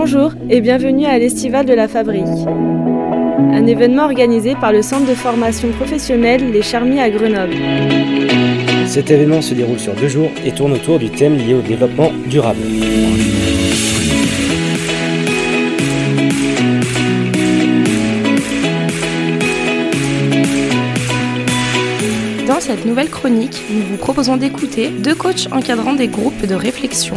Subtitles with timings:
[0.00, 2.22] Bonjour et bienvenue à l'Estival de la Fabrique.
[2.22, 7.56] Un événement organisé par le centre de formation professionnelle Les Charmis à Grenoble.
[8.86, 12.12] Cet événement se déroule sur deux jours et tourne autour du thème lié au développement
[12.26, 12.60] durable.
[22.46, 27.16] Dans cette nouvelle chronique, nous vous proposons d'écouter deux coachs encadrant des groupes de réflexion.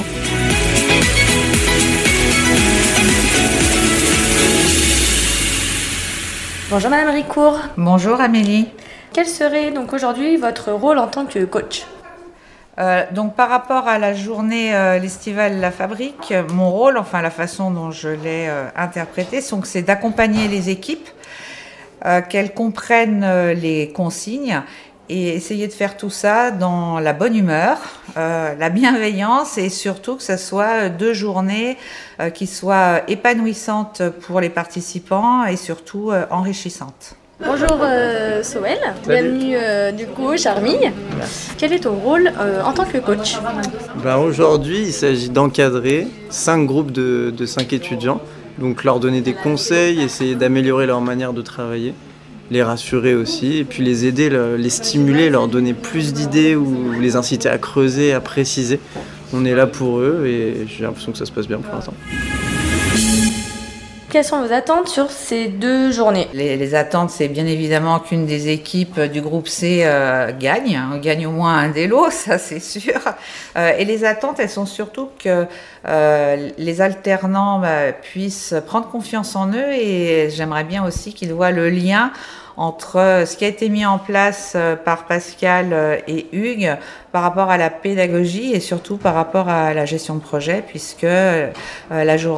[6.71, 7.59] Bonjour Madame Ricourt.
[7.75, 8.65] Bonjour Amélie.
[9.11, 11.85] Quel serait donc aujourd'hui votre rôle en tant que coach?
[12.79, 17.29] Euh, donc par rapport à la journée euh, l'estivale La Fabrique, mon rôle, enfin la
[17.29, 21.09] façon dont je l'ai euh, interprété, c'est d'accompagner les équipes,
[22.05, 24.61] euh, qu'elles comprennent les consignes
[25.11, 27.77] et essayer de faire tout ça dans la bonne humeur,
[28.15, 31.77] euh, la bienveillance et surtout que ce soit deux journées
[32.21, 37.15] euh, qui soient épanouissantes pour les participants et surtout euh, enrichissantes.
[37.45, 40.93] Bonjour euh, Soël, bienvenue euh, du coup Charmille.
[41.57, 43.37] Quel est ton rôle euh, en tant que coach
[44.01, 48.21] Ben, Aujourd'hui, il s'agit d'encadrer cinq groupes de, de cinq étudiants,
[48.59, 51.95] donc leur donner des conseils, essayer d'améliorer leur manière de travailler,
[52.51, 56.91] les rassurer aussi, et puis les aider, le- les stimuler, leur donner plus d'idées ou
[56.99, 58.79] les inciter à creuser, à préciser.
[59.33, 61.93] On est là pour eux et j'ai l'impression que ça se passe bien pour l'instant.
[64.09, 66.27] Quelles sont vos attentes sur ces deux journées?
[66.33, 70.97] Les, les attentes, c'est bien évidemment qu'une des équipes du groupe C euh, gagne, hein,
[71.01, 72.99] gagne au moins un des lots, ça c'est sûr.
[73.55, 75.45] Euh, et les attentes, elles sont surtout que
[75.87, 81.51] euh, les alternants bah, puissent prendre confiance en eux et j'aimerais bien aussi qu'ils voient
[81.51, 82.11] le lien
[82.57, 86.77] entre ce qui a été mis en place euh, par Pascal euh, et Hugues
[87.11, 91.03] par rapport à la pédagogie et surtout par rapport à la gestion de projet, puisque
[91.03, 91.51] euh,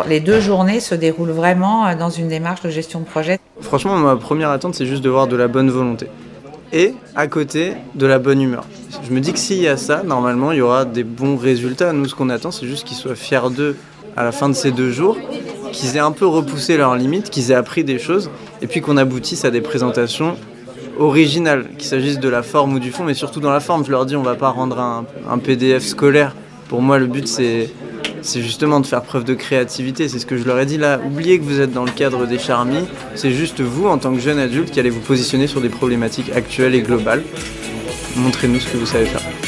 [0.08, 3.40] les deux journées se déroulent vraiment euh, dans une démarche de gestion de projet.
[3.62, 6.08] Franchement, ma première attente, c'est juste de voir de la bonne volonté.
[6.72, 8.66] Et à côté, de la bonne humeur.
[9.04, 11.94] Je me dis que s'il y a ça, normalement, il y aura des bons résultats.
[11.94, 13.78] Nous, ce qu'on attend, c'est juste qu'ils soient fiers d'eux
[14.18, 15.18] à la fin de ces deux jours,
[15.74, 18.30] qu'ils aient un peu repoussé leurs limites, qu'ils aient appris des choses,
[18.62, 20.38] et puis qu'on aboutisse à des présentations
[20.98, 23.84] originales, qu'il s'agisse de la forme ou du fond, mais surtout dans la forme.
[23.84, 26.36] Je leur dis, on va pas rendre un, un PDF scolaire.
[26.70, 27.70] Pour moi, le but, c'est
[28.24, 30.08] c'est justement de faire preuve de créativité.
[30.08, 31.00] C'est ce que je leur ai dit là.
[31.06, 32.86] Oubliez que vous êtes dans le cadre des charmis.
[33.16, 36.32] C'est juste vous, en tant que jeune adulte, qui allez vous positionner sur des problématiques
[36.34, 37.24] actuelles et globales.
[38.16, 39.43] Montrez-nous ce que vous savez faire.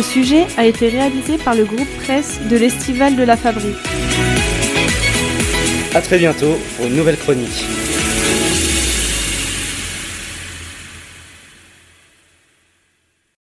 [0.00, 3.76] Ce sujet a été réalisé par le groupe presse de l'Estival de la Fabrique.
[5.94, 7.66] A très bientôt pour une nouvelle chronique.